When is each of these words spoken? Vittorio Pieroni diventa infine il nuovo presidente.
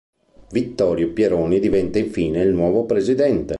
Vittorio 0.49 1.13
Pieroni 1.13 1.59
diventa 1.59 1.99
infine 1.99 2.41
il 2.41 2.53
nuovo 2.55 2.85
presidente. 2.85 3.49